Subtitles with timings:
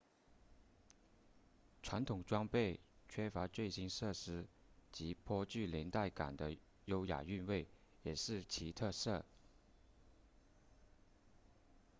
[1.83, 4.47] 传统装备缺乏最新设施
[4.91, 7.67] 及颇具年代感的优雅韵味
[8.01, 9.23] 也是其特色